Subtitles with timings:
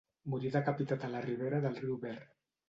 [0.33, 2.17] Morí decapitat a la ribera del riu Ver.